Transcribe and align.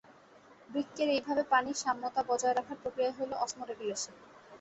বৃক্কের 0.69 1.09
এইভাবে 1.09 1.43
পানির 1.51 1.77
সাম্যতা 1.83 2.21
বজায় 2.29 2.55
রাখার 2.55 2.77
প্রক্রিয়াই 2.81 3.17
হলো 3.19 3.33
অসমোরেগুলেশন। 3.37 4.13